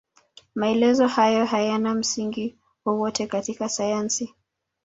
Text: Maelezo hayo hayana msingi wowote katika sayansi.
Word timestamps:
Maelezo 0.55 1.07
hayo 1.07 1.45
hayana 1.45 1.93
msingi 1.95 2.57
wowote 2.85 3.27
katika 3.27 3.69
sayansi. 3.69 4.33